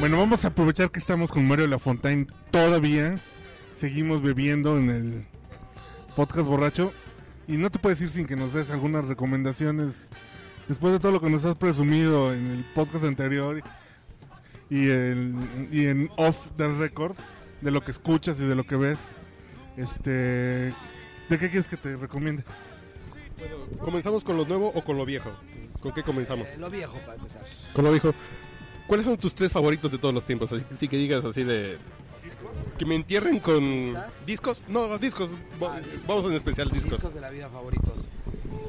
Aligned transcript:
Bueno, 0.00 0.18
vamos 0.18 0.44
a 0.44 0.48
aprovechar 0.48 0.90
que 0.90 0.98
estamos 0.98 1.30
con 1.30 1.46
Mario 1.46 1.68
Lafontaine 1.68 2.26
todavía. 2.50 3.16
Seguimos 3.74 4.22
bebiendo 4.22 4.76
en 4.76 4.90
el 4.90 5.26
podcast 6.16 6.48
borracho. 6.48 6.92
Y 7.46 7.58
no 7.58 7.70
te 7.70 7.78
puedes 7.78 8.00
ir 8.00 8.10
sin 8.10 8.26
que 8.26 8.34
nos 8.34 8.52
des 8.52 8.70
algunas 8.70 9.04
recomendaciones. 9.04 10.08
Después 10.68 10.92
de 10.92 11.00
todo 11.00 11.12
lo 11.12 11.20
que 11.20 11.30
nos 11.30 11.44
has 11.44 11.56
presumido 11.56 12.32
en 12.32 12.50
el 12.50 12.64
podcast 12.74 13.04
anterior 13.04 13.62
y, 14.68 14.88
el, 14.88 15.34
y 15.72 15.86
en 15.86 16.10
off 16.16 16.48
the 16.56 16.68
record, 16.68 17.16
de 17.60 17.70
lo 17.70 17.82
que 17.82 17.90
escuchas 17.90 18.38
y 18.38 18.44
de 18.44 18.54
lo 18.54 18.64
que 18.64 18.76
ves, 18.76 18.98
este, 19.76 20.10
¿de 20.10 21.38
qué 21.38 21.50
quieres 21.50 21.66
que 21.66 21.76
te 21.76 21.96
recomiende? 21.96 22.44
¿Comenzamos 23.80 24.24
con 24.24 24.36
lo 24.36 24.44
nuevo 24.44 24.70
o 24.74 24.84
con 24.84 24.96
lo 24.96 25.06
viejo? 25.06 25.30
¿Con 25.80 25.92
qué 25.92 26.02
comenzamos? 26.02 26.46
Eh, 26.48 26.56
lo 26.58 26.68
viejo 26.68 26.98
para 27.00 27.14
empezar. 27.14 27.42
Con 27.72 27.84
lo 27.84 27.92
viejo. 27.92 28.12
¿Cuáles 28.86 29.06
son 29.06 29.16
tus 29.16 29.34
tres 29.34 29.52
favoritos 29.52 29.92
de 29.92 29.98
todos 29.98 30.14
los 30.14 30.24
tiempos? 30.24 30.50
Así 30.52 30.88
que 30.88 30.96
digas 30.96 31.24
así 31.24 31.44
de... 31.44 31.78
Que 32.78 32.84
me 32.84 32.94
entierren 32.94 33.38
con... 33.38 33.96
¿Discos? 34.26 34.62
No, 34.68 34.98
discos. 34.98 35.30
Ah, 35.60 35.78
discos. 35.80 36.06
Vamos 36.06 36.26
en 36.26 36.32
especial 36.32 36.70
discos. 36.70 36.92
Discos 36.92 37.14
de 37.14 37.20
la 37.20 37.30
vida 37.30 37.48
favoritos. 37.48 38.10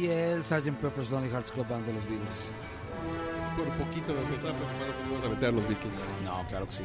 Y 0.00 0.08
el 0.08 0.42
Sgt. 0.42 0.70
Pepper's 0.80 1.10
Lonely 1.10 1.28
Hearts 1.28 1.52
Club 1.52 1.68
Band 1.68 1.84
de 1.84 1.92
los 1.92 2.08
Beatles. 2.08 2.48
Por 3.54 3.68
poquito 3.84 4.14
de 4.14 4.22
empezar, 4.22 4.54
pero 4.54 5.10
vamos 5.10 5.26
a 5.26 5.28
meter 5.28 5.48
a 5.50 5.52
los 5.52 5.68
Beatles. 5.68 5.92
No, 6.24 6.46
claro 6.48 6.66
que 6.66 6.72
sí. 6.72 6.84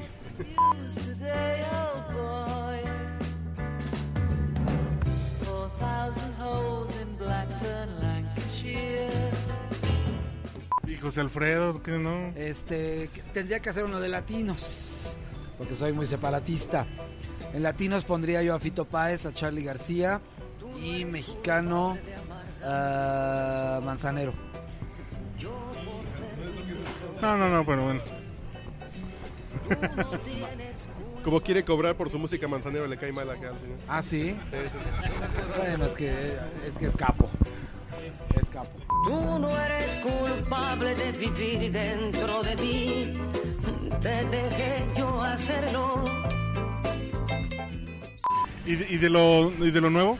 Y 10.85 10.97
José 10.97 11.21
Alfredo, 11.21 11.81
¿qué 11.81 11.91
no? 11.91 12.33
Este, 12.35 13.09
tendría 13.31 13.61
que 13.61 13.69
hacer 13.69 13.85
uno 13.85 14.01
de 14.01 14.09
latinos, 14.09 15.15
porque 15.57 15.73
soy 15.73 15.93
muy 15.93 16.05
separatista. 16.05 16.85
En 17.53 17.63
latinos 17.63 18.03
pondría 18.03 18.43
yo 18.43 18.55
a 18.55 18.59
Fito 18.59 18.83
Páez, 18.83 19.25
a 19.25 19.33
Charlie 19.33 19.63
García 19.63 20.19
y 20.81 21.05
mexicano 21.05 21.97
a 22.65 23.79
Manzanero. 23.83 24.33
No, 27.21 27.37
no, 27.37 27.49
no, 27.49 27.65
pero 27.65 27.83
bueno. 27.83 28.01
Como 31.23 31.41
quiere 31.41 31.63
cobrar 31.63 31.95
por 31.95 32.09
su 32.09 32.19
música 32.19 32.47
manzanero, 32.47 32.85
le 32.85 32.97
cae 32.97 33.11
mal 33.11 33.29
acá 33.29 33.49
al 33.49 33.59
señor. 33.59 33.79
Ah, 33.87 34.01
sí. 34.01 34.35
Bueno, 35.57 35.85
es 35.85 35.95
que 35.95 36.37
es 36.67 36.77
que 36.77 36.85
es 36.85 36.95
capo. 36.95 37.29
Es 38.39 38.49
capo. 38.49 38.77
Tú 39.07 39.39
no 39.39 39.49
eres 39.59 39.99
culpable 39.99 40.93
de 40.93 41.11
vivir 41.13 41.71
dentro 41.71 42.43
de 42.43 42.55
mí. 42.57 43.13
Te 44.01 44.25
dejé 44.25 44.85
yo 44.95 45.21
hacerlo. 45.23 46.05
¿Y 48.67 48.75
de, 48.75 48.85
y 48.89 48.97
de 48.97 49.09
lo, 49.09 49.51
¿Y 49.51 49.71
de 49.71 49.81
lo 49.81 49.89
nuevo? 49.89 50.19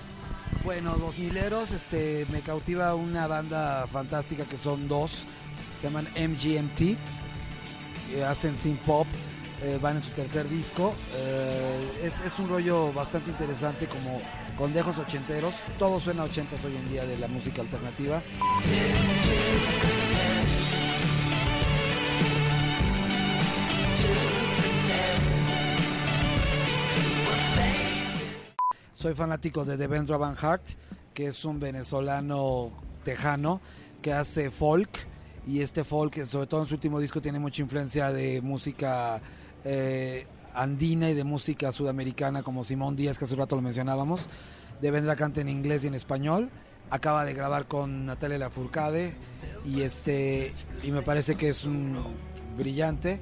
Bueno, 0.66 0.96
dos 0.98 1.20
mileros, 1.20 1.70
este, 1.72 2.26
me 2.31 2.42
cautiva 2.42 2.96
una 2.96 3.28
banda 3.28 3.86
fantástica 3.86 4.46
que 4.46 4.58
son 4.58 4.88
dos, 4.88 5.26
se 5.80 5.88
llaman 5.88 6.08
MGMT, 6.18 6.98
hacen 8.26 8.58
synth 8.58 8.81
pop, 8.81 9.06
eh, 9.62 9.78
van 9.80 9.98
en 9.98 10.02
su 10.02 10.09
tercer 10.09 10.50
disco, 10.50 10.96
eh, 11.18 12.02
es, 12.04 12.20
es 12.22 12.40
un 12.40 12.50
rollo 12.50 12.92
bastante 12.92 13.30
interesante 13.30 13.86
como 13.86 14.20
con 14.58 14.74
dejos 14.74 14.98
ochenteros, 14.98 15.54
todo 15.78 16.00
suena 16.00 16.24
a 16.24 16.25
ochentas 16.25 16.66
hoy 16.66 16.75
en 16.75 16.90
día 16.90 17.06
de 17.06 17.18
la 17.18 17.28
música 17.28 17.62
alternativa. 17.62 18.24
Soy 29.06 29.14
fanático 29.14 29.66
de 29.66 29.78
Devendra 29.78 30.18
Van 30.18 30.36
Hart, 30.42 30.64
que 31.14 31.28
es 31.28 31.46
un 31.46 31.60
venezolano 31.60 32.72
tejano 33.04 33.62
que 34.02 34.12
hace 34.12 34.50
folk 34.50 34.90
y 35.46 35.62
este 35.62 35.84
folk, 35.84 36.26
sobre 36.26 36.48
todo 36.48 36.62
en 36.62 36.68
su 36.68 36.74
último 36.74 37.00
disco, 37.00 37.22
tiene 37.22 37.38
mucha 37.38 37.62
influencia 37.62 38.12
de 38.12 38.42
música 38.42 39.22
eh, 39.64 40.26
andina 40.56 41.08
y 41.08 41.14
de 41.14 41.24
música 41.24 41.72
sudamericana 41.72 42.42
como 42.42 42.64
Simón 42.64 42.96
Díaz, 42.96 43.20
que 43.20 43.26
hace 43.26 43.36
un 43.36 43.42
rato 43.42 43.56
lo 43.56 43.62
mencionábamos. 43.62 44.28
Devendra 44.82 45.16
canta 45.16 45.40
en 45.40 45.50
inglés 45.50 45.84
y 45.84 45.88
en 45.88 45.94
español. 45.94 46.50
Acaba 46.90 47.26
de 47.26 47.36
grabar 47.36 47.68
con 47.68 48.08
Natalia 48.08 48.40
Lafourcade 48.40 49.14
y 49.64 49.82
este 49.82 50.52
y 50.82 50.90
me 50.90 51.04
parece 51.04 51.36
que 51.36 51.50
es 51.50 51.66
un 51.66 51.96
brillante. 52.58 53.22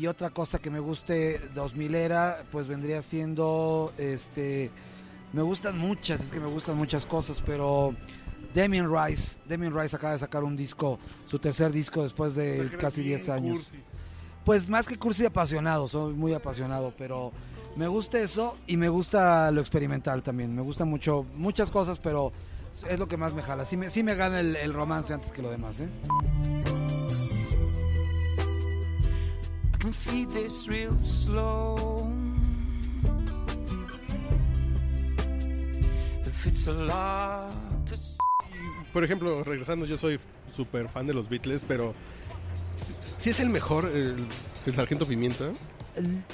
Y 0.00 0.06
otra 0.06 0.30
cosa 0.30 0.58
que 0.58 0.70
me 0.70 0.80
guste 0.80 1.42
2000 1.54 1.94
era, 1.94 2.42
pues 2.50 2.66
vendría 2.66 3.02
siendo, 3.02 3.92
este, 3.98 4.70
me 5.34 5.42
gustan 5.42 5.76
muchas, 5.76 6.22
es 6.22 6.30
que 6.30 6.40
me 6.40 6.46
gustan 6.46 6.78
muchas 6.78 7.04
cosas, 7.04 7.42
pero 7.44 7.94
Damien 8.54 8.88
Rice, 8.90 9.38
Damien 9.46 9.78
Rice 9.78 9.94
acaba 9.94 10.14
de 10.14 10.18
sacar 10.18 10.42
un 10.42 10.56
disco, 10.56 10.98
su 11.26 11.38
tercer 11.38 11.70
disco 11.70 12.02
después 12.02 12.34
de 12.34 12.70
casi 12.80 13.02
10 13.02 13.28
años. 13.28 13.58
Cursi. 13.58 13.84
Pues 14.42 14.70
más 14.70 14.86
que 14.86 14.96
cursi 14.96 15.26
apasionado, 15.26 15.86
soy 15.86 16.14
muy 16.14 16.32
apasionado, 16.32 16.94
pero 16.96 17.30
me 17.76 17.86
gusta 17.86 18.20
eso 18.20 18.56
y 18.66 18.78
me 18.78 18.88
gusta 18.88 19.50
lo 19.50 19.60
experimental 19.60 20.22
también. 20.22 20.56
Me 20.56 20.62
gusta 20.62 20.86
mucho, 20.86 21.26
muchas 21.34 21.70
cosas, 21.70 21.98
pero 21.98 22.32
es 22.88 22.98
lo 22.98 23.06
que 23.06 23.18
más 23.18 23.34
me 23.34 23.42
jala. 23.42 23.66
Sí 23.66 23.76
me, 23.76 23.90
sí 23.90 24.02
me 24.02 24.14
gana 24.14 24.40
el, 24.40 24.56
el 24.56 24.72
romance 24.72 25.12
antes 25.12 25.30
que 25.30 25.42
lo 25.42 25.50
demás, 25.50 25.80
¿eh? 25.80 25.90
Can 29.80 29.92
feed 29.92 30.28
this 30.30 30.68
real 30.68 30.98
slow. 30.98 32.06
If 36.26 36.46
it's 36.46 36.68
a 36.68 36.72
lot 36.72 37.52
to 37.86 37.96
Por 38.92 39.04
ejemplo, 39.04 39.42
regresando, 39.44 39.86
yo 39.86 39.96
soy 39.96 40.18
súper 40.54 40.88
fan 40.88 41.06
de 41.06 41.14
los 41.14 41.28
Beatles, 41.28 41.62
pero... 41.66 41.94
Si 43.18 43.30
es 43.30 43.40
el 43.40 43.48
mejor, 43.48 43.86
el, 43.86 44.26
el 44.66 44.74
Sargento 44.74 45.06
Pimienta. 45.06 45.46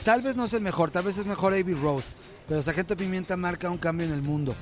Tal 0.05 0.23
vez 0.23 0.37
no 0.37 0.45
es 0.45 0.55
el 0.55 0.61
mejor, 0.61 0.91
tal 0.91 1.05
vez 1.05 1.19
es 1.19 1.27
mejor 1.27 1.53
Abbey 1.53 1.75
Road, 1.75 2.03
pero 2.49 2.63
Sargento 2.63 2.97
Pimienta 2.97 3.37
marca 3.37 3.69
un 3.71 3.79
cambio 3.79 4.07
en 4.07 4.13
el 4.13 4.23
mundo. 4.23 4.55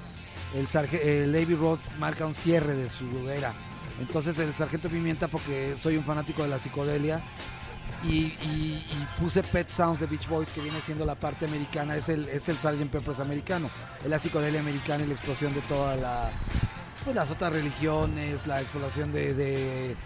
El, 0.54 0.66
sarge- 0.68 1.04
el 1.04 1.30
Abbey 1.30 1.54
Road 1.54 1.78
marca 1.98 2.26
un 2.26 2.34
cierre 2.34 2.74
de 2.74 2.88
su 2.88 3.06
era. 3.28 3.54
Entonces 4.00 4.38
el 4.38 4.54
Sargento 4.54 4.88
Pimienta, 4.88 5.28
porque 5.28 5.74
soy 5.76 5.96
un 5.96 6.04
fanático 6.04 6.42
de 6.42 6.48
la 6.48 6.58
psicodelia, 6.58 7.22
y, 8.02 8.08
y- 8.08 8.84
y 8.90 9.20
puse 9.20 9.42
Pet 9.42 9.68
Sounds 9.70 10.00
de 10.00 10.06
Beach 10.06 10.28
Boys, 10.28 10.48
que 10.50 10.60
viene 10.60 10.80
siendo 10.80 11.04
la 11.06 11.14
parte 11.14 11.46
americana, 11.46 11.96
es 11.96 12.08
el, 12.08 12.28
es 12.28 12.48
el 12.48 12.58
Sgt. 12.58 12.90
Pepper's 12.90 13.20
americano, 13.20 13.70
es 14.02 14.08
la 14.10 14.18
psicodelia 14.18 14.60
americana 14.60 15.04
y 15.04 15.06
la 15.06 15.14
explosión 15.14 15.54
de 15.54 15.60
toda 15.62 15.96
la, 15.96 16.30
pues 17.04 17.16
las 17.16 17.30
otras 17.30 17.52
religiones, 17.52 18.46
la 18.46 18.60
exploración 18.60 19.12
de, 19.12 19.34
de- 19.34 19.96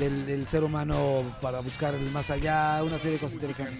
del, 0.00 0.26
del 0.26 0.46
ser 0.48 0.64
humano 0.64 1.22
para 1.40 1.60
buscar 1.60 1.94
el 1.94 2.10
más 2.10 2.30
allá, 2.30 2.82
una 2.82 2.98
serie 2.98 3.12
de 3.12 3.18
cosas 3.20 3.34
interesantes. 3.34 3.78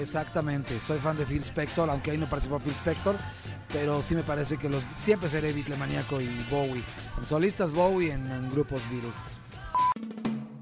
Exactamente, 0.00 0.78
soy 0.86 0.98
fan 1.00 1.16
de 1.16 1.26
Phil 1.26 1.42
Spector, 1.42 1.90
aunque 1.90 2.12
ahí 2.12 2.18
no 2.18 2.28
participó 2.28 2.60
Phil 2.60 2.72
Spector, 2.74 3.16
pero 3.72 4.00
sí 4.00 4.14
me 4.14 4.22
parece 4.22 4.56
que 4.56 4.68
los 4.68 4.82
siempre 4.96 5.28
seré 5.28 5.52
Beatlemaníaco 5.52 6.20
y 6.20 6.28
Bowie. 6.50 6.82
En 7.18 7.26
solistas 7.26 7.72
Bowie, 7.72 8.12
en, 8.12 8.30
en 8.30 8.50
grupos 8.50 8.80
Beatles. 8.90 9.37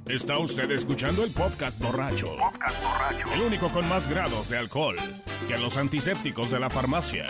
Está 0.09 0.39
usted 0.39 0.71
escuchando 0.71 1.25
el 1.25 1.33
podcast 1.33 1.83
borracho. 1.83 2.37
El 3.35 3.43
único 3.43 3.69
con 3.71 3.89
más 3.89 4.09
grados 4.09 4.49
de 4.49 4.57
alcohol 4.57 4.95
que 5.49 5.59
los 5.59 5.77
antisépticos 5.77 6.53
de 6.53 6.61
la 6.61 6.71
farmacia. 6.71 7.27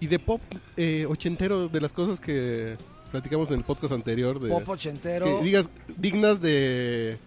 Y 0.00 0.06
de 0.06 0.18
pop 0.18 0.40
eh, 0.78 1.04
ochentero, 1.06 1.68
de 1.68 1.78
las 1.78 1.92
cosas 1.92 2.20
que 2.20 2.78
platicamos 3.10 3.50
en 3.50 3.58
el 3.58 3.64
podcast 3.64 3.92
anterior. 3.92 4.40
De, 4.40 4.48
Pop 4.48 4.66
ochentero. 4.70 5.26
que 5.26 5.44
digas, 5.44 5.68
dignas 5.98 6.40
de... 6.40 7.18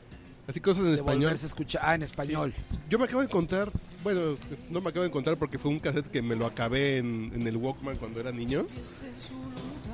Así 0.47 0.59
cosas 0.59 0.83
en 0.83 0.91
de 0.91 0.95
español. 0.97 1.23
volverse 1.23 1.45
a 1.45 1.47
escuchar. 1.47 1.81
Ah, 1.83 1.95
en 1.95 2.03
español. 2.03 2.53
Yo 2.89 2.99
me 2.99 3.05
acabo 3.05 3.21
de 3.21 3.25
encontrar, 3.25 3.71
bueno, 4.03 4.37
no 4.69 4.79
me 4.81 4.89
acabo 4.89 5.01
de 5.01 5.07
encontrar 5.07 5.37
porque 5.37 5.57
fue 5.57 5.71
un 5.71 5.79
cassette 5.79 6.07
que 6.07 6.21
me 6.21 6.35
lo 6.35 6.45
acabé 6.45 6.97
en, 6.99 7.31
en 7.33 7.47
el 7.47 7.57
Walkman 7.57 7.95
cuando 7.95 8.19
era 8.19 8.31
niño. 8.31 8.65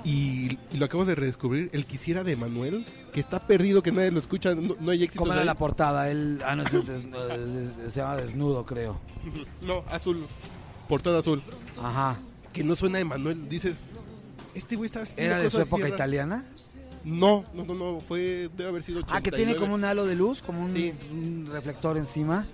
Y, 0.04 0.58
y 0.72 0.78
lo 0.78 0.86
acabo 0.86 1.06
de 1.06 1.16
redescubrir, 1.16 1.70
el 1.74 1.86
quisiera 1.86 2.24
de 2.24 2.36
Manuel, 2.36 2.86
que 3.14 3.20
está 3.20 3.40
perdido, 3.40 3.84
que 3.84 3.92
nadie 3.92 4.12
lo 4.12 4.20
escucha, 4.20 4.56
no, 4.56 4.76
no 4.80 4.92
hay 4.92 5.04
éxito. 5.04 5.20
¿Cómo 5.24 5.34
era 5.34 5.46
la 5.46 5.56
portada? 5.56 6.10
Él, 6.10 6.42
ah, 6.46 6.56
no, 6.56 6.64
es- 6.64 6.74
es- 6.74 7.94
se 7.94 8.00
llama 8.00 8.18
Desnudo, 8.18 8.66
creo. 8.66 9.00
No, 9.66 9.84
azul, 9.90 10.26
portada 10.90 11.20
azul. 11.20 11.42
Ajá. 11.82 12.18
Que 12.52 12.64
no 12.64 12.76
suena 12.76 12.98
de 12.98 13.06
Manuel, 13.06 13.48
dices, 13.48 13.76
este 14.56 14.76
güey 14.76 14.88
está 14.88 15.04
¿Era 15.16 15.38
de 15.38 15.50
su 15.50 15.62
época 15.62 15.78
bien 15.78 15.92
raras". 15.92 15.98
italiana? 15.98 16.46
No, 17.04 17.44
no, 17.54 17.66
no, 17.66 17.74
no, 17.74 18.00
fue, 18.00 18.50
debe 18.56 18.70
haber 18.70 18.84
sido 18.84 19.02
Ah, 19.10 19.22
que 19.22 19.32
tiene 19.32 19.54
89. 19.54 19.60
como 19.60 19.74
un 19.76 19.86
halo 19.86 20.06
de 20.06 20.16
luz, 20.16 20.42
como 20.42 20.62
un, 20.64 20.74
Sí. 20.74 20.94
un 21.12 21.50
reflector 21.52 21.98
encima. 21.98 22.46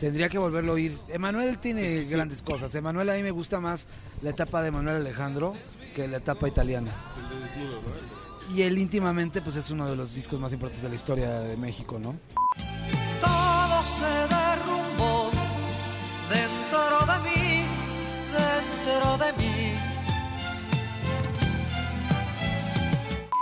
Tendría 0.00 0.28
que 0.28 0.38
volverlo 0.38 0.72
a 0.72 0.74
oír. 0.74 0.96
Emanuel 1.08 1.58
tiene 1.58 2.04
grandes 2.04 2.42
cosas. 2.42 2.74
Emanuel 2.74 3.08
a 3.10 3.14
mí 3.14 3.22
me 3.22 3.30
gusta 3.30 3.60
más 3.60 3.88
la 4.22 4.30
etapa 4.30 4.62
de 4.62 4.70
Manuel 4.70 4.96
Alejandro 4.96 5.54
que 5.94 6.06
la 6.06 6.18
etapa 6.18 6.46
italiana. 6.48 6.90
El 7.16 7.38
de 7.40 7.46
desnudo, 7.46 7.80
¿no? 8.50 8.56
Y 8.56 8.62
él 8.62 8.78
íntimamente 8.78 9.40
pues 9.42 9.56
es 9.56 9.70
uno 9.70 9.88
de 9.88 9.96
los 9.96 10.14
discos 10.14 10.38
más 10.38 10.52
importantes 10.52 10.82
de 10.82 10.88
la 10.90 10.94
historia 10.94 11.40
de 11.40 11.56
México, 11.56 11.98
¿no? 11.98 12.14
todo 13.20 13.84
se 13.84 14.04
derrumbó 14.04 14.45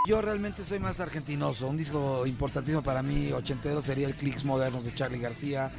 Yo 0.06 0.20
realmente 0.20 0.64
soy 0.66 0.80
más 0.80 1.00
argentinoso. 1.00 1.66
Un 1.66 1.78
disco 1.78 2.26
importantísimo 2.26 2.82
para 2.82 3.02
mí, 3.02 3.32
ochentero, 3.32 3.80
sería 3.80 4.06
el 4.06 4.14
Clicks 4.14 4.44
Modernos 4.44 4.84
de 4.84 4.94
Charlie 4.94 5.18
García. 5.18 5.70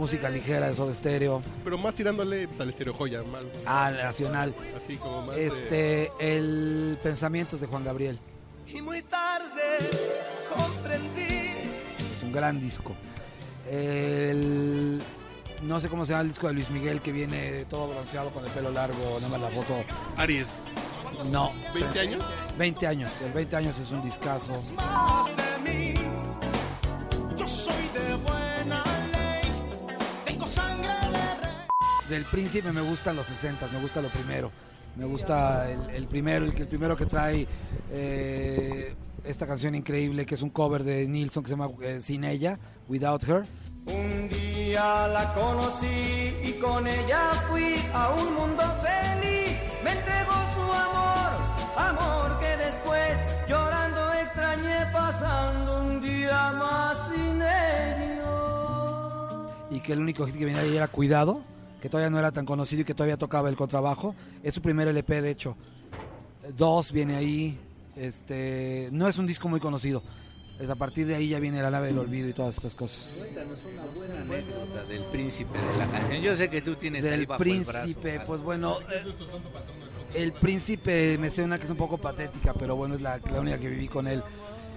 Música 0.00 0.30
ligera 0.30 0.68
de 0.68 0.74
Soda 0.74 0.94
Stereo. 0.94 1.42
Pero 1.62 1.76
más 1.76 1.94
tirándole 1.94 2.48
pues, 2.48 2.58
al 2.58 2.70
estéreo 2.70 2.94
joya, 2.94 3.22
más 3.22 3.44
Ah, 3.66 3.90
Nacional. 3.90 4.54
así 4.82 4.96
como 4.96 5.26
más. 5.26 5.36
de- 5.36 5.46
Este, 5.46 6.10
el 6.18 6.98
Pensamientos 7.02 7.60
de 7.60 7.66
Juan 7.66 7.84
Gabriel. 7.84 8.18
Y 8.66 8.80
muy 8.80 9.02
tarde 9.02 9.78
comprendí 10.56 11.52
Es 12.14 12.22
un 12.22 12.32
gran 12.32 12.58
disco. 12.58 12.94
El, 13.70 15.02
no 15.62 15.78
sé 15.80 15.88
cómo 15.90 16.04
se 16.06 16.12
llama 16.12 16.22
el 16.22 16.28
disco 16.28 16.46
de 16.48 16.54
Luis 16.54 16.70
Miguel 16.70 17.02
que 17.02 17.12
viene 17.12 17.66
todo 17.66 17.88
bronceado 17.88 18.30
con 18.30 18.42
el 18.44 18.50
pelo 18.52 18.70
largo, 18.70 19.18
nada 19.20 19.28
más 19.28 19.40
la 19.40 19.48
foto. 19.50 19.84
Aries, 20.16 20.48
No. 21.30 21.52
20 21.74 22.00
años. 22.00 22.24
20 22.56 22.86
años. 22.86 23.10
El 23.22 23.32
20 23.32 23.54
años 23.56 23.78
es 23.78 23.90
un 23.90 24.02
discazo. 24.02 24.54
Del 32.10 32.24
Príncipe 32.24 32.72
me 32.72 32.80
gustan 32.80 33.14
los 33.14 33.26
60, 33.28 33.68
me 33.68 33.80
gusta 33.80 34.02
lo 34.02 34.08
primero. 34.08 34.50
Me 34.96 35.04
gusta 35.04 35.70
el, 35.70 35.90
el 35.90 36.08
primero, 36.08 36.44
el, 36.44 36.52
el 36.56 36.66
primero 36.66 36.96
que 36.96 37.06
trae 37.06 37.46
eh, 37.92 38.92
esta 39.24 39.46
canción 39.46 39.76
increíble 39.76 40.26
que 40.26 40.34
es 40.34 40.42
un 40.42 40.50
cover 40.50 40.82
de 40.82 41.06
Nilsson 41.06 41.44
que 41.44 41.50
se 41.50 41.54
llama 41.54 41.70
eh, 41.82 42.00
Sin 42.00 42.24
ella, 42.24 42.58
Without 42.88 43.22
Her. 43.28 43.44
Un 43.86 44.28
día 44.28 45.06
la 45.06 45.32
conocí 45.34 45.86
y 46.42 46.58
con 46.60 46.84
ella 46.84 47.30
fui 47.48 47.76
a 47.94 48.10
un 48.10 48.34
mundo 48.34 48.62
feliz. 48.82 49.56
Me 49.84 49.92
entregó 49.92 50.34
su 50.54 50.72
amor, 50.72 51.30
amor 51.76 52.40
que 52.40 52.56
después 52.56 53.18
llorando 53.48 54.12
extrañé 54.14 54.86
pasando 54.92 55.82
un 55.84 56.00
día 56.02 56.52
más 56.54 56.96
sin 57.14 57.40
ella. 57.40 58.24
y 59.70 59.78
que 59.78 59.92
el 59.92 60.00
único 60.00 60.26
hit 60.26 60.36
que 60.36 60.44
venía 60.44 60.62
ahí 60.62 60.76
era 60.76 60.88
Cuidado, 60.88 61.42
que 61.80 61.88
todavía 61.88 62.10
no 62.10 62.18
era 62.18 62.30
tan 62.30 62.44
conocido 62.44 62.82
y 62.82 62.84
que 62.84 62.94
todavía 62.94 63.16
tocaba 63.16 63.48
el 63.48 63.56
contrabajo. 63.56 64.14
Es 64.42 64.54
su 64.54 64.62
primer 64.62 64.86
LP, 64.88 65.22
de 65.22 65.30
hecho. 65.30 65.56
Dos 66.56 66.92
viene 66.92 67.16
ahí. 67.16 67.58
Este, 67.96 68.88
no 68.92 69.08
es 69.08 69.18
un 69.18 69.26
disco 69.26 69.48
muy 69.48 69.60
conocido. 69.60 70.02
Es 70.60 70.68
a 70.68 70.74
partir 70.74 71.06
de 71.06 71.14
ahí 71.14 71.30
ya 71.30 71.40
viene 71.40 71.62
la 71.62 71.70
nave 71.70 71.86
del 71.86 71.98
olvido 71.98 72.28
y 72.28 72.34
todas 72.34 72.54
estas 72.54 72.74
cosas. 72.74 73.24
Cuéntanos 73.24 73.58
una 73.72 73.84
buena 73.94 74.20
anécdota 74.20 74.84
del 74.84 75.04
príncipe 75.06 75.58
de 75.58 75.76
la 75.78 75.86
canción. 75.86 76.20
Yo 76.20 76.36
sé 76.36 76.50
que 76.50 76.60
tú 76.60 76.76
tienes 76.76 77.02
ahí 77.04 77.10
Del 77.12 77.26
bajo 77.26 77.42
el 77.42 77.64
brazo 77.64 77.82
príncipe, 77.82 78.20
pues 78.26 78.42
bueno, 78.42 78.76
eh, 78.92 79.04
el 80.14 80.32
príncipe 80.34 81.16
me 81.18 81.30
sé 81.30 81.44
una 81.44 81.58
que 81.58 81.64
es 81.64 81.70
un 81.70 81.78
poco 81.78 81.96
patética, 81.96 82.52
pero 82.52 82.76
bueno, 82.76 82.94
es 82.94 83.00
la, 83.00 83.18
la 83.32 83.40
única 83.40 83.56
que 83.58 83.68
viví 83.68 83.88
con 83.88 84.06
él. 84.06 84.22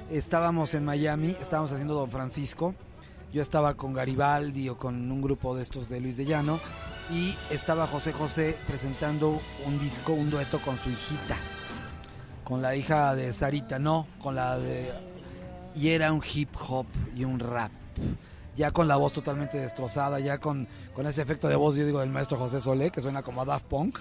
Estábamos 0.09 0.73
en 0.73 0.85
Miami, 0.85 1.35
estábamos 1.41 1.73
haciendo 1.73 1.95
Don 1.95 2.09
Francisco. 2.09 2.73
Yo 3.33 3.41
estaba 3.41 3.73
con 3.73 3.91
Garibaldi 3.91 4.69
o 4.69 4.77
con 4.77 5.11
un 5.11 5.21
grupo 5.21 5.53
de 5.53 5.63
estos 5.63 5.89
de 5.89 5.99
Luis 5.99 6.15
de 6.15 6.25
Llano 6.25 6.61
y 7.09 7.35
estaba 7.49 7.87
José 7.87 8.13
José 8.13 8.57
presentando 8.67 9.39
un 9.65 9.79
disco, 9.79 10.13
un 10.13 10.29
dueto 10.29 10.59
con 10.61 10.77
su 10.77 10.89
hijita, 10.89 11.35
con 12.43 12.61
la 12.61 12.75
hija 12.75 13.15
de 13.15 13.33
Sarita, 13.33 13.79
no, 13.79 14.07
con 14.21 14.35
la 14.35 14.57
de... 14.57 14.91
Y 15.75 15.89
era 15.89 16.13
un 16.13 16.21
hip 16.23 16.49
hop 16.67 16.85
y 17.15 17.23
un 17.23 17.39
rap 17.39 17.71
ya 18.55 18.71
con 18.71 18.87
la 18.87 18.95
voz 18.95 19.13
totalmente 19.13 19.57
destrozada, 19.57 20.19
ya 20.19 20.37
con, 20.37 20.67
con 20.93 21.05
ese 21.05 21.21
efecto 21.21 21.47
de 21.47 21.55
voz, 21.55 21.75
yo 21.75 21.85
digo, 21.85 21.99
del 21.99 22.09
maestro 22.09 22.37
José 22.37 22.61
Solé, 22.61 22.91
que 22.91 23.01
suena 23.01 23.23
como 23.23 23.41
a 23.41 23.45
Daft 23.45 23.65
Punk, 23.65 23.99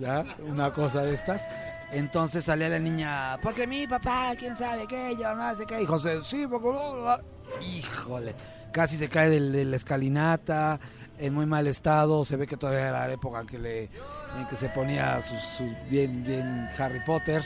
ya, 0.00 0.24
una 0.46 0.72
cosa 0.72 1.02
de 1.02 1.14
estas. 1.14 1.46
Entonces 1.92 2.44
salía 2.44 2.68
la 2.68 2.80
niña, 2.80 3.38
porque 3.42 3.66
mi 3.66 3.86
papá, 3.86 4.32
quién 4.36 4.56
sabe 4.56 4.86
qué, 4.88 5.16
yo 5.20 5.34
no 5.34 5.54
sé 5.54 5.66
qué, 5.66 5.82
y 5.82 5.86
José, 5.86 6.20
sí, 6.22 6.46
porque... 6.48 6.68
bla, 6.68 6.90
bla, 6.90 7.02
bla". 7.02 7.24
Híjole, 7.64 8.34
casi 8.72 8.96
se 8.96 9.08
cae 9.08 9.30
de 9.30 9.64
la 9.64 9.76
escalinata, 9.76 10.80
en 11.18 11.34
muy 11.34 11.46
mal 11.46 11.66
estado, 11.66 12.24
se 12.24 12.36
ve 12.36 12.46
que 12.46 12.56
todavía 12.56 12.88
era 12.88 13.06
la 13.06 13.12
época 13.12 13.40
en 13.40 13.46
que, 13.46 13.58
le, 13.58 13.84
en 14.38 14.46
que 14.48 14.56
se 14.56 14.68
ponía 14.68 15.20
sus, 15.22 15.40
sus 15.40 15.72
bien, 15.90 16.24
bien 16.24 16.68
Harry 16.78 17.00
Potter. 17.04 17.42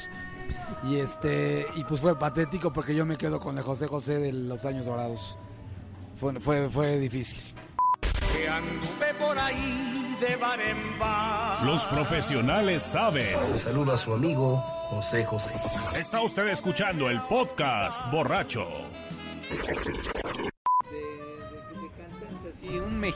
Y 0.85 0.97
este 0.97 1.66
y 1.76 1.85
pues 1.85 2.00
fue 2.00 2.18
patético 2.18 2.73
porque 2.73 2.94
yo 2.94 3.04
me 3.06 3.16
quedo 3.16 3.38
con 3.38 3.56
el 3.59 3.64
José 3.64 3.87
José 3.87 4.18
de 4.18 4.33
los 4.33 4.64
años 4.64 4.87
dorados. 4.87 5.37
Fue, 6.16 6.38
fue, 6.40 6.68
fue 6.68 6.99
difícil. 6.99 7.42
Que 8.33 8.49
anduve 8.49 9.14
por 9.18 9.38
ahí 9.38 10.16
de 10.21 10.37
bar 10.37 10.61
en 10.61 10.99
bar. 10.99 11.64
Los 11.64 11.87
profesionales 11.88 12.83
saben. 12.83 13.52
Le 13.52 13.61
saluda 13.61 13.94
a 13.94 13.97
su 13.97 14.12
amigo 14.12 14.59
José 14.90 15.25
José. 15.25 15.50
Está 15.97 16.21
usted 16.21 16.49
escuchando 16.49 17.09
el 17.09 17.21
podcast 17.23 18.11
borracho. 18.11 18.66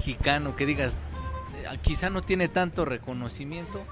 Mexicano 0.04 0.54
que 0.54 0.66
digas, 0.66 0.99
eh, 1.56 1.78
quizá 1.80 2.11
no 2.11 2.20
tiene 2.20 2.49
tanto 2.49 2.84
reconocimiento, 2.84 3.87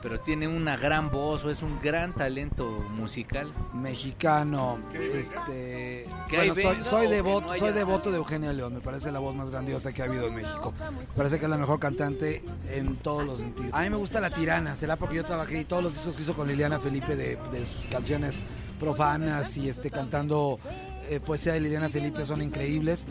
pero 0.00 0.20
tiene 0.20 0.46
una 0.46 0.76
gran 0.76 1.10
voz 1.10 1.44
o 1.44 1.50
es 1.50 1.60
un 1.60 1.80
gran 1.82 2.14
talento 2.14 2.64
musical. 2.94 3.52
Mexicano, 3.74 4.78
este 4.94 6.06
bueno, 6.30 6.54
soy, 6.54 6.64
venga 6.64 6.84
soy 6.84 7.08
devoto, 7.08 7.48
no 7.48 7.58
soy 7.58 7.72
devoto 7.72 8.12
de 8.12 8.18
Eugenia 8.18 8.52
León, 8.52 8.74
me 8.74 8.80
parece 8.80 9.10
la 9.10 9.18
voz 9.18 9.34
más 9.34 9.50
grandiosa 9.50 9.92
que 9.92 10.02
ha 10.02 10.04
habido 10.04 10.28
en 10.28 10.36
México. 10.36 10.72
Me 11.00 11.16
parece 11.16 11.40
que 11.40 11.46
es 11.46 11.50
la 11.50 11.58
mejor 11.58 11.80
cantante 11.80 12.44
en 12.70 12.94
todos 12.98 13.24
los 13.24 13.40
sentidos. 13.40 13.70
A 13.72 13.82
mí 13.82 13.90
me 13.90 13.96
gusta 13.96 14.20
La 14.20 14.30
Tirana, 14.30 14.76
será 14.76 14.94
porque 14.94 15.16
yo 15.16 15.24
trabajé 15.24 15.62
y 15.62 15.64
todos 15.64 15.82
los 15.82 15.94
discos 15.94 16.14
que 16.14 16.22
hizo 16.22 16.36
con 16.36 16.46
Liliana 16.46 16.78
Felipe 16.78 17.16
de, 17.16 17.36
de 17.50 17.66
sus 17.66 17.82
canciones 17.90 18.40
profanas 18.78 19.56
y 19.56 19.68
este 19.68 19.90
cantando 19.90 20.60
eh, 21.08 21.18
poesía 21.18 21.54
de 21.54 21.60
Liliana 21.60 21.88
Felipe 21.88 22.24
son 22.24 22.40
increíbles. 22.40 23.04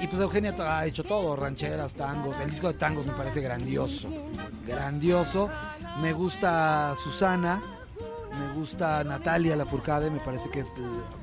Y 0.00 0.06
pues 0.06 0.20
Eugenia 0.20 0.54
ha 0.58 0.86
hecho 0.86 1.02
todo, 1.02 1.34
rancheras, 1.34 1.94
tangos. 1.94 2.38
El 2.40 2.50
disco 2.50 2.68
de 2.68 2.74
tangos 2.74 3.06
me 3.06 3.12
parece 3.12 3.40
grandioso. 3.40 4.08
Grandioso. 4.66 5.50
Me 6.00 6.12
gusta 6.12 6.94
Susana. 7.02 7.60
Me 8.38 8.54
gusta 8.54 9.02
Natalia 9.02 9.56
Lafourcade, 9.56 10.10
me 10.10 10.20
parece 10.20 10.48
que 10.50 10.60
es 10.60 10.68
eh, 10.68 10.80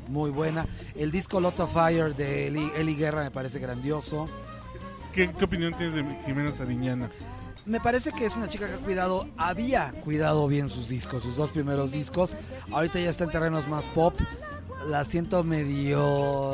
muy 0.10 0.32
buena. 0.32 0.66
El 0.96 1.12
disco 1.12 1.40
Lot 1.40 1.60
of 1.62 1.72
Fire 1.72 2.14
de 2.14 2.48
Eli, 2.48 2.70
Eli 2.76 2.96
Guerra 2.96 3.24
me 3.24 3.32
parece 3.32 3.60
grandioso. 3.60 4.28
¿Qué, 5.14 5.32
qué 5.32 5.46
opinión 5.46 5.74
tienes 5.76 5.96
de 5.96 6.04
Jimena 6.26 6.52
Sariñana? 6.52 7.10
me 7.66 7.80
parece 7.80 8.12
que 8.12 8.26
es 8.26 8.36
una 8.36 8.48
chica 8.48 8.68
que 8.68 8.76
ha 8.76 8.78
cuidado, 8.78 9.28
había 9.38 9.92
cuidado 10.04 10.48
bien 10.48 10.70
sus 10.70 10.88
discos, 10.88 11.24
sus 11.24 11.36
dos 11.36 11.52
primeros 11.52 11.92
discos. 11.92 12.36
Ahorita 12.72 13.00
ya 13.00 13.10
está 13.10 13.24
en 13.24 13.32
terrenos 13.32 13.68
más 13.68 13.88
pop. 13.88 14.16
La 14.90 15.04
siento 15.04 15.44
medio, 15.44 16.54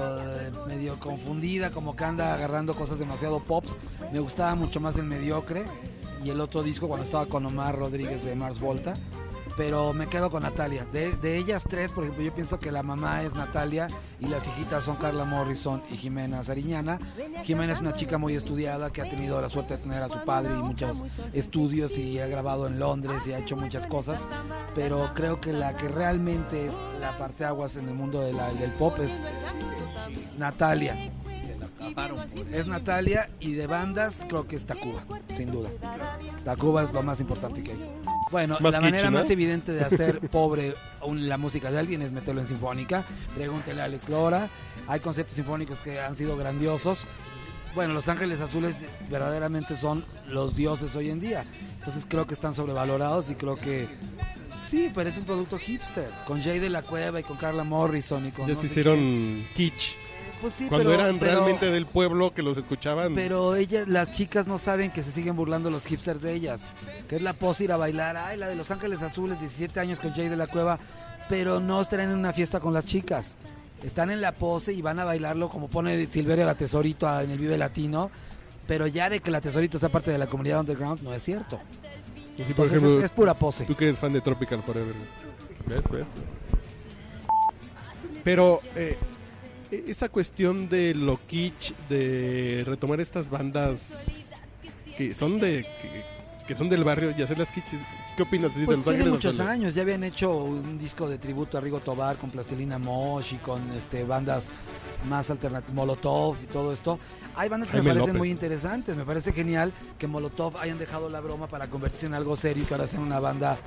medio 0.67 0.97
confundida, 1.00 1.71
como 1.71 1.95
que 1.95 2.05
anda 2.05 2.33
agarrando 2.33 2.73
cosas 2.73 2.97
demasiado 2.97 3.41
pops. 3.41 3.77
Me 4.13 4.19
gustaba 4.19 4.55
mucho 4.55 4.79
más 4.79 4.95
el 4.95 5.03
mediocre 5.03 5.65
y 6.23 6.29
el 6.29 6.39
otro 6.39 6.63
disco 6.63 6.88
cuando 6.88 7.03
estaba 7.03 7.25
con 7.25 7.45
Omar 7.45 7.77
Rodríguez 7.77 8.23
de 8.23 8.35
Mars 8.35 8.59
Volta. 8.59 8.95
Pero 9.58 9.93
me 9.93 10.08
quedo 10.08 10.29
con 10.29 10.43
Natalia. 10.43 10.86
De, 10.91 11.12
de 11.17 11.38
ellas 11.38 11.63
tres, 11.67 11.91
por 11.91 12.03
ejemplo, 12.03 12.24
yo 12.24 12.34
pienso 12.34 12.60
que 12.60 12.72
la 12.72 12.84
mamá 12.84 13.24
es 13.24 13.34
Natalia 13.34 13.89
y 14.20 14.27
las 14.27 14.48
hijitas 14.48 14.84
son 14.84 14.96
Carla 14.96 15.25
Morrison 15.25 15.81
y 15.91 15.98
Jimena 15.98 16.43
Sariñana. 16.43 17.00
Jimena 17.43 17.74
es 17.74 17.79
una 17.79 17.93
chica 17.93 18.17
muy 18.17 18.36
estudiada 18.36 18.91
que 18.91 19.01
ha 19.01 19.10
tenido 19.10 19.41
la 19.41 19.50
suerte 19.50 19.77
de 19.77 19.84
tener 19.84 20.01
a 20.01 20.10
su 20.10 20.24
padre 20.24 20.53
y 20.58 20.62
muchos 20.62 21.03
estudios 21.34 21.98
y 21.98 22.20
ha 22.20 22.27
grabado 22.27 22.67
en 22.67 22.79
Londres 22.79 23.27
y 23.27 23.34
ha 23.34 23.39
hecho 23.39 23.55
muchas 23.55 23.88
cosas. 23.88 24.27
Pero 24.75 25.12
creo 25.13 25.41
que 25.41 25.53
la 25.53 25.75
que 25.75 25.88
realmente 25.89 26.65
es 26.65 26.75
la 27.00 27.17
parte 27.17 27.46
aguas 27.46 27.77
en 27.77 27.88
el 27.88 27.96
mundo 27.96 28.22
de 28.22 28.31
del 28.31 28.72
pop 28.72 28.98
es 29.00 29.22
Natalia. 30.38 31.12
Es 32.51 32.67
Natalia 32.67 33.29
y 33.39 33.53
de 33.53 33.67
bandas 33.67 34.25
creo 34.27 34.48
que 34.48 34.55
es 34.55 34.65
Tacuba, 34.65 35.03
sin 35.36 35.51
duda. 35.51 35.70
Tacuba 36.46 36.84
es 36.84 36.93
lo 36.93 37.03
más 37.03 37.20
importante 37.20 37.63
que 37.63 37.72
hay. 37.72 38.00
Bueno, 38.31 38.57
Más 38.61 38.71
la 38.73 38.79
kitsch, 38.79 38.91
manera 38.91 39.11
¿no? 39.11 39.17
más 39.19 39.29
evidente 39.29 39.73
de 39.73 39.83
hacer 39.83 40.19
pobre 40.31 40.73
un- 41.01 41.27
la 41.27 41.38
música 41.38 41.69
de 41.71 41.79
alguien 41.79 42.01
es 42.01 42.11
meterlo 42.11 42.41
en 42.41 42.47
sinfónica. 42.47 43.03
Pregúntele 43.35 43.81
a 43.81 43.85
Alex 43.85 44.07
Lora. 44.09 44.50
Hay 44.88 45.00
conciertos 45.01 45.35
sinfónicos 45.35 45.79
que 45.79 46.00
han 46.00 46.15
sido 46.15 46.38
grandiosos. 46.38 47.05
Bueno, 47.75 47.93
Los 47.93 48.07
Ángeles 48.09 48.41
Azules 48.41 48.77
verdaderamente 49.09 49.75
son 49.75 50.03
los 50.27 50.55
dioses 50.55 50.95
hoy 50.95 51.09
en 51.09 51.19
día. 51.19 51.45
Entonces 51.79 52.05
creo 52.07 52.25
que 52.27 52.33
están 52.33 52.53
sobrevalorados 52.53 53.29
y 53.29 53.35
creo 53.35 53.55
que 53.55 53.88
sí, 54.61 54.91
pero 54.93 55.09
es 55.09 55.17
un 55.17 55.25
producto 55.25 55.57
hipster. 55.57 56.09
Con 56.27 56.41
Jay 56.41 56.59
de 56.59 56.69
la 56.69 56.81
Cueva 56.81 57.19
y 57.19 57.23
con 57.23 57.38
Carla 57.38 57.63
Morrison 57.63 58.25
y 58.27 58.31
con 58.31 58.47
Ya 58.47 58.55
no 58.55 58.61
se 58.61 58.67
sé 58.67 58.71
hicieron 58.73 58.97
quién. 59.00 59.47
kitsch. 59.55 59.95
Pues 60.41 60.53
sí, 60.55 60.67
Cuando 60.67 60.89
pero- 60.89 61.01
eran 61.03 61.19
pero- 61.19 61.31
realmente 61.33 61.67
del 61.67 61.86
pueblo 61.86 62.33
que 62.33 62.41
los 62.41 62.57
escuchaban. 62.57 63.13
Pero 63.13 63.55
ellas, 63.55 63.88
las 63.88 64.12
chicas 64.12 64.48
no 64.48 64.57
saben 64.57 64.91
que 64.91 65.03
se 65.03 65.12
siguen 65.12 65.36
burlando 65.36 65.69
los 65.69 65.86
hipsters 65.86 66.21
de 66.21 66.33
ellas. 66.33 66.74
Que 67.07 67.17
es 67.17 67.21
la 67.21 67.33
pose 67.33 67.65
ir 67.65 67.71
a 67.71 67.77
bailar. 67.77 68.17
Ay, 68.17 68.38
la 68.38 68.48
de 68.48 68.55
Los 68.55 68.71
Ángeles 68.71 69.03
Azules, 69.03 69.39
17 69.39 69.79
años 69.79 70.00
con 70.00 70.13
Jay 70.13 70.29
de 70.29 70.36
la 70.38 70.48
Cueva. 70.48 70.79
Pero 71.29 71.60
no 71.60 71.79
estarán 71.81 72.10
en 72.10 72.17
una 72.17 72.33
fiesta 72.33 72.60
con 72.60 72.74
las 72.74 72.88
chicas. 72.88 73.38
Están 73.83 74.10
en 74.12 74.19
la 74.21 74.31
pose 74.33 74.74
y 74.74 74.81
van 74.81 75.00
a 75.00 75.05
bailarlo 75.05 75.50
como 75.50 75.67
pone 75.67 76.05
Silverio 76.07 76.45
la 76.45 76.55
Tesorito 76.55 77.07
en 77.21 77.31
el 77.31 77.38
Vive 77.38 77.57
Latino. 77.57 78.10
Pero 78.67 78.88
ya 78.88 79.10
de 79.10 79.19
que 79.19 79.31
la 79.31 79.41
Tesorito 79.41 79.77
sea 79.79 79.89
parte 79.89 80.12
de 80.12 80.17
la 80.17 80.27
comunidad 80.27 80.60
underground 80.62 81.01
no 81.01 81.13
es 81.13 81.21
cierto. 81.24 81.60
Sí, 82.38 82.53
por 82.53 82.65
ejemplo, 82.65 82.98
es, 83.00 83.05
es 83.05 83.12
pura 83.12 83.33
pose. 83.33 83.65
Tú 83.65 83.75
que 83.75 83.86
eres 83.86 84.00
fan 84.00 84.13
de 84.13 84.21
Tropical 84.21 84.62
Forever. 84.63 84.93
¿Ves? 85.67 85.83
¿Ves? 85.91 86.05
Pero 88.24 88.60
eh, 88.75 88.98
esa 89.71 90.09
cuestión 90.09 90.69
de 90.69 90.93
lo 90.93 91.19
kitsch, 91.27 91.71
de 91.89 92.63
retomar 92.65 92.99
estas 92.99 93.29
bandas 93.29 94.03
que 94.97 95.15
son 95.15 95.37
de 95.39 95.61
que, 95.63 96.45
que 96.47 96.55
son 96.55 96.69
del 96.69 96.83
barrio 96.83 97.13
y 97.17 97.21
hacerlas 97.21 97.47
kitsch, 97.49 97.73
¿qué 98.17 98.23
opinas? 98.23 98.53
de 98.55 98.65
Pues 98.65 98.79
Los 98.79 98.85
tiene 98.85 99.09
muchos 99.09 99.35
Azules? 99.35 99.51
años, 99.51 99.73
ya 99.75 99.83
habían 99.83 100.03
hecho 100.03 100.35
un 100.35 100.77
disco 100.77 101.07
de 101.09 101.17
tributo 101.17 101.57
a 101.57 101.61
Rigo 101.61 101.79
Tobar 101.79 102.17
con 102.17 102.29
Plastilina 102.29 102.77
Mosh 102.77 103.33
y 103.33 103.37
con 103.37 103.61
este 103.71 104.03
bandas 104.03 104.49
más 105.09 105.29
alternativas, 105.31 105.73
Molotov 105.73 106.35
y 106.43 106.47
todo 106.47 106.73
esto. 106.73 106.99
Hay 107.35 107.47
bandas 107.47 107.71
que 107.71 107.77
me 107.77 107.83
parecen 107.83 108.07
López. 108.09 108.19
muy 108.19 108.29
interesantes, 108.29 108.95
me 108.95 109.05
parece 109.05 109.31
genial 109.31 109.71
que 109.97 110.05
Molotov 110.07 110.57
hayan 110.57 110.77
dejado 110.77 111.09
la 111.09 111.21
broma 111.21 111.47
para 111.47 111.67
convertirse 111.69 112.07
en 112.07 112.13
algo 112.13 112.35
serio 112.35 112.63
y 112.63 112.65
que 112.65 112.73
ahora 112.73 112.87
sean 112.87 113.03
una 113.03 113.19
banda 113.21 113.57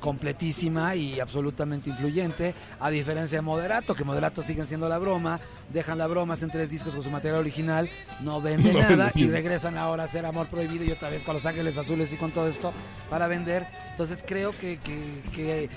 completísima 0.00 0.94
y 0.94 1.20
absolutamente 1.20 1.90
influyente, 1.90 2.54
a 2.80 2.90
diferencia 2.90 3.38
de 3.38 3.42
Moderato, 3.42 3.94
que 3.94 4.04
Moderato 4.04 4.42
siguen 4.42 4.66
siendo 4.66 4.88
la 4.88 4.98
broma, 4.98 5.40
dejan 5.72 5.98
la 5.98 6.06
broma, 6.06 6.34
hacen 6.34 6.50
tres 6.50 6.70
discos 6.70 6.94
con 6.94 7.02
su 7.02 7.10
material 7.10 7.40
original, 7.40 7.88
no 8.20 8.40
venden 8.40 8.74
No 8.74 8.80
nada 8.80 9.12
y 9.14 9.28
regresan 9.28 9.78
ahora 9.78 10.04
a 10.04 10.06
hacer 10.06 10.26
Amor 10.26 10.48
Prohibido 10.48 10.84
y 10.84 10.90
otra 10.90 11.10
vez 11.10 11.24
con 11.24 11.34
Los 11.34 11.46
Ángeles 11.46 11.78
Azules 11.78 12.12
y 12.12 12.16
con 12.16 12.30
todo 12.30 12.48
esto 12.48 12.72
para 13.10 13.26
vender. 13.26 13.66
Entonces 13.90 14.22
creo 14.26 14.52
que, 14.52 14.78
que, 14.78 15.22
que 15.32 15.70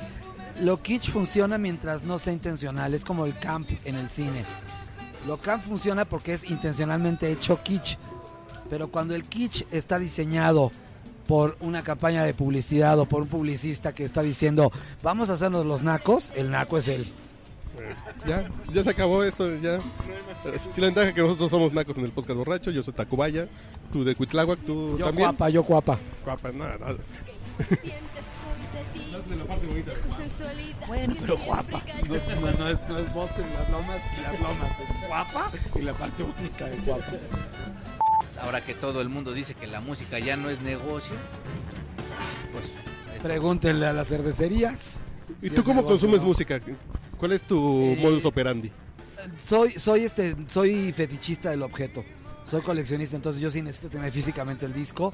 lo 0.59 0.81
kitsch 0.81 1.11
funciona 1.11 1.57
mientras 1.57 2.03
no 2.03 2.19
sea 2.19 2.33
intencional, 2.33 2.93
es 2.93 3.05
como 3.05 3.25
el 3.25 3.37
camp 3.37 3.69
en 3.85 3.95
el 3.95 4.09
cine. 4.09 4.43
Lo 5.27 5.37
camp 5.37 5.63
funciona 5.63 6.05
porque 6.05 6.33
es 6.33 6.43
intencionalmente 6.49 7.31
hecho 7.31 7.61
kitsch, 7.63 7.97
pero 8.69 8.89
cuando 8.89 9.15
el 9.15 9.23
kitsch 9.23 9.63
está 9.71 9.99
diseñado 9.99 10.71
por 11.29 11.55
una 11.59 11.83
campaña 11.83 12.23
de 12.23 12.33
publicidad 12.33 12.97
o 12.97 13.05
por 13.05 13.21
un 13.21 13.27
publicista 13.27 13.93
que 13.93 14.03
está 14.03 14.23
diciendo 14.23 14.71
vamos 15.03 15.29
a 15.29 15.33
hacernos 15.33 15.63
los 15.63 15.83
nacos, 15.83 16.31
el 16.35 16.49
naco 16.49 16.79
es 16.79 16.87
él. 16.87 17.05
Ya, 18.27 18.49
ya 18.73 18.83
se 18.83 18.89
acabó 18.89 19.23
esto, 19.23 19.47
ya. 19.61 19.77
Sí, 20.73 20.81
la 20.81 20.87
ventaja 20.87 21.13
que 21.13 21.21
nosotros 21.21 21.51
somos 21.51 21.71
nacos 21.71 21.97
en 21.99 22.05
el 22.05 22.11
podcast 22.11 22.35
borracho, 22.37 22.71
yo 22.71 22.81
soy 22.81 22.93
Tacubaya, 22.95 23.47
tú 23.91 24.03
de 24.03 24.15
Cuitláhuac, 24.15 24.57
tú 24.65 24.97
Yo 24.97 25.05
también. 25.05 25.27
guapa, 25.29 25.49
yo 25.49 25.61
guapa. 25.63 25.99
Guapa, 26.25 26.51
nada, 26.51 26.77
nada. 26.79 26.95
Bueno, 30.87 31.13
pero 31.21 31.37
guapa. 31.37 31.83
No, 32.07 32.15
no- 32.41 32.57
no 32.57 32.67
es, 32.69 32.77
no 32.89 32.97
es 32.97 33.13
Boston, 33.13 33.45
las 33.59 33.69
lomas 33.69 33.97
y 34.17 34.21
las 34.21 34.39
lomas. 34.41 34.71
Es 34.79 35.07
guapa 35.07 35.51
y 35.75 35.81
la 35.83 35.93
parte 35.93 36.23
única 36.23 36.65
de 36.65 36.77
guapa. 36.79 37.05
Ahora 38.41 38.61
que 38.61 38.73
todo 38.73 39.01
el 39.01 39.09
mundo 39.09 39.33
dice 39.33 39.53
que 39.53 39.67
la 39.67 39.81
música 39.81 40.19
ya 40.19 40.37
no 40.37 40.49
es 40.49 40.61
negocio, 40.61 41.15
pues 42.51 42.65
esto- 43.15 43.23
Pregúntenle 43.27 43.85
a 43.85 43.93
las 43.93 44.07
cervecerías. 44.07 45.01
¿Y 45.41 45.49
si 45.49 45.55
tú 45.55 45.63
cómo 45.63 45.81
negocio 45.81 45.89
consumes 45.89 46.21
no. 46.21 46.27
música? 46.27 46.59
¿Cuál 47.17 47.33
es 47.33 47.41
tu 47.41 47.81
Eh, 47.83 47.97
modus 48.01 48.23
operandi? 48.25 48.71
Soy, 49.45 49.73
soy 49.73 50.01
este, 50.05 50.35
soy 50.49 50.93
fetichista 50.93 51.49
del 51.49 51.61
objeto. 51.63 52.03
Soy 52.45 52.61
coleccionista, 52.61 53.15
entonces 53.15 53.41
yo 53.41 53.51
sí 53.51 53.61
necesito 53.61 53.89
tener 53.89 54.11
físicamente 54.11 54.65
el 54.65 54.73
disco. 54.73 55.13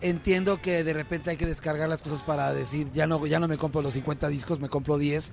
Entiendo 0.00 0.62
que 0.62 0.82
de 0.82 0.92
repente 0.94 1.28
hay 1.30 1.36
que 1.36 1.44
descargar 1.46 1.88
las 1.88 2.00
cosas 2.00 2.22
para 2.22 2.54
decir, 2.54 2.90
ya 2.94 3.06
no, 3.06 3.26
ya 3.26 3.38
no 3.38 3.48
me 3.48 3.58
compro 3.58 3.82
los 3.82 3.92
50 3.94 4.28
discos, 4.28 4.60
me 4.60 4.68
compro 4.68 4.96
10. 4.96 5.32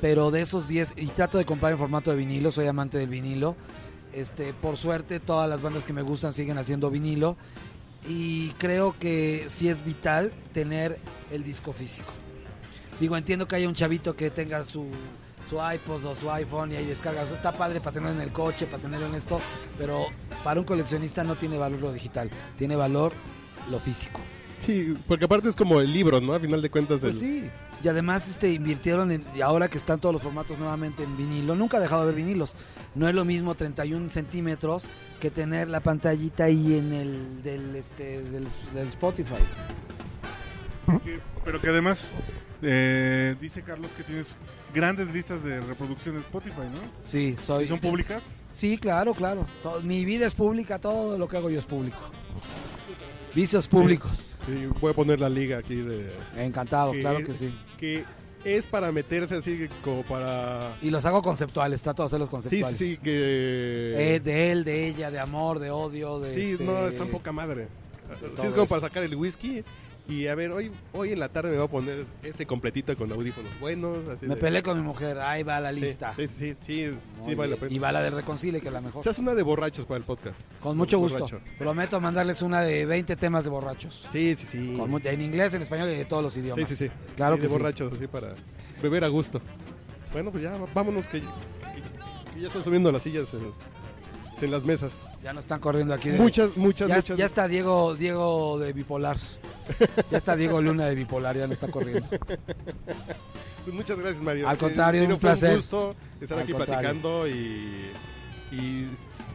Pero 0.00 0.30
de 0.30 0.42
esos 0.42 0.68
10, 0.68 0.92
y 0.96 1.06
trato 1.06 1.38
de 1.38 1.44
comprar 1.46 1.72
en 1.72 1.78
formato 1.78 2.10
de 2.10 2.16
vinilo, 2.16 2.52
soy 2.52 2.66
amante 2.66 2.98
del 2.98 3.08
vinilo. 3.08 3.56
Este, 4.14 4.54
por 4.54 4.76
suerte, 4.76 5.20
todas 5.20 5.48
las 5.48 5.62
bandas 5.62 5.84
que 5.84 5.92
me 5.92 6.02
gustan 6.02 6.32
siguen 6.32 6.58
haciendo 6.58 6.90
vinilo. 6.90 7.36
Y 8.08 8.50
creo 8.58 8.94
que 8.98 9.46
sí 9.48 9.68
es 9.68 9.84
vital 9.84 10.32
tener 10.52 10.98
el 11.30 11.42
disco 11.42 11.72
físico. 11.72 12.12
Digo, 13.00 13.16
entiendo 13.16 13.48
que 13.48 13.56
haya 13.56 13.68
un 13.68 13.74
chavito 13.74 14.14
que 14.14 14.30
tenga 14.30 14.62
su, 14.62 14.86
su 15.48 15.56
iPod 15.56 16.04
o 16.04 16.14
su 16.14 16.30
iPhone 16.30 16.72
y 16.72 16.76
ahí 16.76 16.86
descarga. 16.86 17.22
Eso 17.22 17.34
está 17.34 17.52
padre 17.52 17.80
para 17.80 17.94
tenerlo 17.94 18.20
en 18.20 18.28
el 18.28 18.32
coche, 18.32 18.66
para 18.66 18.82
tenerlo 18.82 19.06
en 19.06 19.14
esto, 19.14 19.40
pero 19.78 20.06
para 20.44 20.60
un 20.60 20.66
coleccionista 20.66 21.24
no 21.24 21.34
tiene 21.34 21.58
valor 21.58 21.80
lo 21.80 21.92
digital, 21.92 22.30
tiene 22.58 22.76
valor 22.76 23.12
lo 23.70 23.80
físico. 23.80 24.20
Sí, 24.66 24.94
porque 25.06 25.24
aparte 25.26 25.48
es 25.48 25.56
como 25.56 25.80
el 25.80 25.92
libro, 25.92 26.20
¿no? 26.20 26.32
A 26.34 26.40
final 26.40 26.62
de 26.62 26.70
cuentas, 26.70 27.00
Pues 27.00 27.14
el- 27.16 27.20
sí. 27.20 27.50
Y 27.82 27.88
además 27.88 28.28
este 28.28 28.50
invirtieron 28.52 29.12
en, 29.12 29.22
y 29.36 29.42
ahora 29.42 29.68
que 29.68 29.76
están 29.76 30.00
todos 30.00 30.14
los 30.14 30.22
formatos 30.22 30.58
nuevamente 30.58 31.02
en 31.02 31.16
vinilo, 31.18 31.54
nunca 31.54 31.76
ha 31.76 31.80
dejado 31.80 32.02
de 32.02 32.14
ver 32.14 32.14
vinilos. 32.24 32.54
No 32.94 33.06
es 33.08 33.14
lo 33.14 33.26
mismo 33.26 33.54
31 33.54 34.08
centímetros 34.10 34.84
que 35.20 35.30
tener 35.30 35.68
la 35.68 35.80
pantallita 35.80 36.44
ahí 36.44 36.78
en 36.78 36.92
el 36.94 37.42
del, 37.42 37.76
este, 37.76 38.22
del, 38.22 38.46
del 38.72 38.88
Spotify. 38.88 39.34
Pero 41.44 41.60
que 41.60 41.68
además 41.68 42.08
eh, 42.62 43.34
dice 43.40 43.62
Carlos 43.62 43.90
que 43.96 44.02
tienes 44.02 44.36
grandes 44.74 45.12
listas 45.12 45.42
de 45.44 45.60
reproducción 45.60 46.14
en 46.16 46.22
Spotify, 46.22 46.62
¿no? 46.72 46.80
Sí, 47.02 47.36
soy. 47.40 47.64
¿Y 47.64 47.66
son 47.66 47.80
públicas? 47.80 48.22
Sí, 48.50 48.78
claro, 48.78 49.12
claro. 49.14 49.46
To- 49.62 49.80
mi 49.82 50.04
vida 50.06 50.26
es 50.26 50.34
pública, 50.34 50.78
todo 50.78 51.18
lo 51.18 51.28
que 51.28 51.36
hago 51.36 51.50
yo 51.50 51.58
es 51.58 51.64
público. 51.66 51.98
Vicios 53.34 53.66
públicos. 53.68 54.33
Voy 54.80 54.90
a 54.90 54.94
poner 54.94 55.20
la 55.20 55.28
liga 55.28 55.58
aquí 55.58 55.76
de... 55.76 56.12
Encantado, 56.36 56.92
claro 56.92 57.24
que 57.24 57.34
sí. 57.34 57.54
Que 57.78 58.04
es 58.44 58.66
para 58.66 58.92
meterse 58.92 59.36
así 59.36 59.68
como 59.82 60.02
para... 60.02 60.76
Y 60.82 60.90
los 60.90 61.04
hago 61.06 61.22
conceptuales, 61.22 61.80
trato 61.82 62.02
de 62.02 62.06
hacerlos 62.06 62.28
conceptuales. 62.28 62.78
sí, 62.78 62.94
sí, 62.94 62.96
que... 62.98 64.14
Eh, 64.16 64.20
de 64.20 64.52
él, 64.52 64.64
de 64.64 64.88
ella, 64.88 65.10
de 65.10 65.18
amor, 65.18 65.58
de 65.58 65.70
odio, 65.70 66.20
de. 66.20 66.34
Sí, 66.34 66.52
este, 66.52 66.64
no, 66.64 66.86
está 66.86 67.04
en 67.04 67.10
poca 67.10 67.32
madre. 67.32 67.68
Sí, 68.18 68.26
es 68.26 68.50
como 68.50 68.62
esto. 68.62 68.66
para 68.66 68.80
sacar 68.82 69.02
el 69.02 69.16
whisky 69.16 69.64
y 70.06 70.26
a 70.26 70.34
ver, 70.34 70.50
hoy 70.50 70.70
hoy 70.92 71.12
en 71.12 71.18
la 71.18 71.28
tarde 71.30 71.50
me 71.50 71.56
voy 71.56 71.64
a 71.66 71.70
poner 71.70 72.04
este 72.22 72.46
completito 72.46 72.94
con 72.96 73.10
audífonos 73.10 73.50
buenos. 73.58 73.98
Así 74.08 74.26
Me 74.26 74.34
de- 74.34 74.40
peleé 74.40 74.62
con 74.62 74.76
mi 74.78 74.82
mujer, 74.86 75.18
ahí 75.18 75.42
va 75.42 75.60
la 75.60 75.72
lista. 75.72 76.12
Sí, 76.14 76.28
sí, 76.28 76.54
sí, 76.60 76.86
sí, 76.90 76.96
Muy 77.20 77.28
sí 77.30 77.34
vale 77.34 77.54
la 77.54 77.56
pena. 77.60 77.72
Y 77.72 77.78
va 77.78 77.90
la 77.92 78.02
del 78.02 78.12
Reconcile, 78.12 78.60
que 78.60 78.68
es 78.68 78.72
la 78.74 78.80
mejor. 78.82 79.02
Se 79.02 79.10
hace 79.10 79.22
una 79.22 79.34
de 79.34 79.42
borrachos 79.42 79.86
para 79.86 79.98
el 79.98 80.04
podcast. 80.04 80.36
Con 80.60 80.76
mucho 80.76 80.98
gusto. 80.98 81.20
Borracho. 81.20 81.40
Prometo 81.58 82.00
mandarles 82.00 82.42
una 82.42 82.60
de 82.62 82.84
20 82.86 83.16
temas 83.16 83.44
de 83.44 83.50
borrachos. 83.50 84.06
Sí, 84.12 84.36
sí, 84.36 84.46
sí. 84.46 84.76
Con 84.78 84.94
en 85.06 85.20
inglés, 85.22 85.54
en 85.54 85.62
español 85.62 85.88
y 85.90 85.96
de 85.96 86.04
todos 86.04 86.22
los 86.22 86.36
idiomas. 86.36 86.68
Sí, 86.68 86.74
sí, 86.76 86.88
sí. 86.88 86.94
Claro 87.16 87.36
Sí, 87.36 87.40
que 87.40 87.46
de 87.48 87.52
sí. 87.52 87.58
borrachos, 87.58 87.92
así 87.94 88.06
para 88.06 88.34
beber 88.82 89.04
a 89.04 89.08
gusto. 89.08 89.40
Bueno, 90.12 90.30
pues 90.30 90.42
ya, 90.44 90.56
vámonos 90.74 91.06
que, 91.08 91.20
ya 92.40 92.46
están 92.48 92.62
subiendo 92.62 92.92
las 92.92 93.02
sillas. 93.02 93.28
en 94.42 94.50
las 94.50 94.62
mesas. 94.64 94.92
Ya 95.22 95.32
nos 95.32 95.44
están 95.44 95.58
corriendo 95.58 95.94
aquí. 95.94 96.10
de- 96.10 96.18
Muchas, 96.18 96.54
muchas, 96.58 96.86
ya, 96.88 96.96
muchas. 96.96 97.16
ya 97.16 97.24
está 97.24 97.48
Diego, 97.48 97.94
Diego 97.94 98.58
de 98.58 98.74
bipolar. 98.74 99.16
Ya 100.10 100.18
está 100.18 100.36
Diego 100.36 100.60
Luna 100.60 100.86
de 100.86 100.94
bipolar, 100.94 101.36
ya 101.36 101.44
nos 101.46 101.52
está 101.54 101.68
corriendo. 101.68 102.06
Pues 103.64 103.74
muchas 103.74 103.98
gracias, 103.98 104.22
Mario. 104.22 104.48
Al 104.48 104.58
contrario, 104.58 105.00
serio, 105.02 105.14
un 105.14 105.20
placer. 105.20 105.50
un 105.50 105.56
gusto 105.56 105.94
estar 106.20 106.38
Al 106.38 106.44
aquí 106.44 106.52
contrario. 106.52 106.80
platicando 106.82 107.26
y, 107.28 107.90
y, 108.52 108.88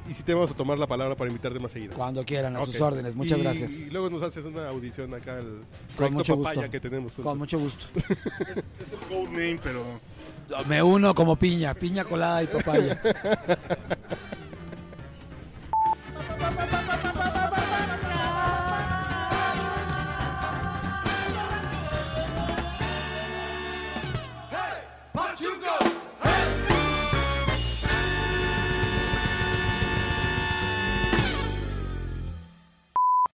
y 0.10 0.14
si 0.14 0.22
te 0.24 0.34
vamos 0.34 0.52
a 0.52 0.54
tomar 0.54 0.78
la 0.78 0.86
palabra 0.88 1.16
para 1.16 1.30
invitarte 1.30 1.60
más 1.60 1.72
seguido. 1.72 1.96
Cuando 1.96 2.24
quieran, 2.24 2.56
a 2.56 2.64
sus 2.66 2.80
órdenes. 2.80 3.16
Muchas 3.16 3.40
Y- 3.40 3.42
gracias. 3.42 3.72
Y 3.80 3.90
luego 3.90 4.10
nos 4.10 4.22
haces 4.22 4.46
una 4.46 4.70
audición 4.70 5.14
acá 5.16 5.38
al 5.38 5.62
Con 5.98 6.14
mucho 6.14 6.36
gusto. 6.36 6.62
que 6.70 6.80
tenemos. 6.80 7.14
juntos. 7.14 7.30
Con 7.32 7.38
mucho 7.40 7.58
gusto. 7.60 7.86
Es 7.96 8.94
el 8.94 9.00
code 9.08 9.30
name, 9.32 9.60
pero 9.64 9.84
Me 10.68 10.82
uno 10.84 11.14
como 11.16 11.36
piña, 11.36 11.74
piña 11.74 12.04
colada 12.04 12.44
y 12.44 12.48
papaya. 12.48 13.02